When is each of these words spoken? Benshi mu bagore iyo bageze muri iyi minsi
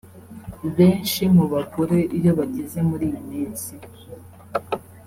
Benshi 0.75 1.21
mu 1.35 1.45
bagore 1.53 1.97
iyo 2.17 2.31
bageze 2.39 2.79
muri 2.89 3.05
iyi 3.09 3.21
minsi 3.29 3.73